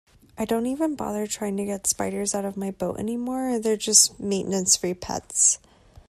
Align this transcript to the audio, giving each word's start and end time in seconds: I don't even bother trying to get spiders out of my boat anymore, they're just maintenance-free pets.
I 0.35 0.45
don't 0.45 0.65
even 0.65 0.95
bother 0.95 1.27
trying 1.27 1.57
to 1.57 1.63
get 1.65 1.85
spiders 1.85 2.33
out 2.33 2.43
of 2.43 2.57
my 2.57 2.71
boat 2.71 2.97
anymore, 2.97 3.59
they're 3.59 3.77
just 3.77 4.19
maintenance-free 4.19 4.95
pets. 4.95 5.59